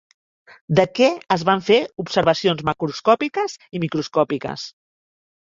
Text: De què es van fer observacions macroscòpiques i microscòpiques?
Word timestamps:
De 0.77 0.85
què 0.99 1.09
es 1.35 1.43
van 1.49 1.61
fer 1.67 1.77
observacions 2.05 2.65
macroscòpiques 2.71 3.57
i 3.79 3.83
microscòpiques? 3.87 4.67